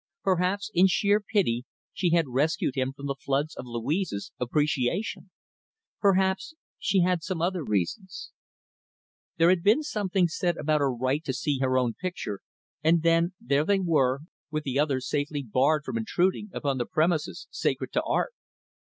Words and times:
Perhaps, 0.23 0.71
in 0.73 0.87
sheer 0.87 1.19
pity, 1.19 1.63
she 1.93 2.09
had 2.09 2.27
rescued 2.27 2.73
him 2.73 2.91
from 2.91 3.05
the 3.05 3.13
floods 3.19 3.55
of 3.55 3.67
Louise's 3.67 4.31
appreciation. 4.39 5.29
Perhaps 5.99 6.55
she 6.79 7.01
had 7.01 7.21
some 7.21 7.39
other 7.39 7.63
reasons. 7.63 8.31
There 9.37 9.49
had 9.51 9.61
been 9.61 9.83
something 9.83 10.27
said 10.27 10.57
about 10.57 10.81
her 10.81 10.91
right 10.91 11.23
to 11.23 11.33
see 11.33 11.59
her 11.59 11.77
own 11.77 11.93
picture, 11.93 12.39
and 12.83 13.03
then 13.03 13.35
there 13.39 13.63
they 13.63 13.79
were 13.79 14.21
with 14.49 14.63
the 14.63 14.79
others 14.79 15.07
safely 15.07 15.43
barred 15.43 15.83
from 15.85 15.99
intruding 15.99 16.49
upon 16.51 16.79
the 16.79 16.87
premises 16.87 17.45
sacred 17.51 17.93
to 17.93 18.01
art. 18.01 18.33